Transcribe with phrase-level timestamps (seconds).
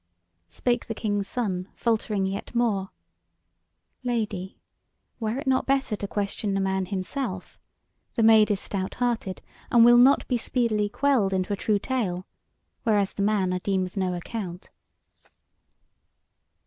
[0.49, 2.89] Spake the King's Son, faltering yet more:
[4.03, 4.57] "Lady,
[5.19, 7.59] were it not better to question the man himself?
[8.15, 12.25] the Maid is stout hearted, and will not be speedily quelled into a true tale;
[12.81, 14.71] whereas the man I deem of no account."